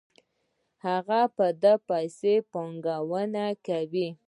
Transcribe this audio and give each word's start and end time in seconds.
هغه 0.85 1.21
په 1.35 1.45
دې 1.61 1.75
پیسو 1.87 2.33
پانګونه 2.51 3.45
کوي 3.67 4.07